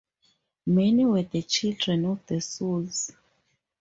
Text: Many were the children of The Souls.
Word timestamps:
Many 0.65 1.05
were 1.05 1.21
the 1.21 1.43
children 1.43 2.05
of 2.05 2.25
The 2.25 2.41
Souls. 2.41 3.11